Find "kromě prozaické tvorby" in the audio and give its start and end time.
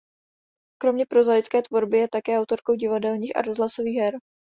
0.81-1.97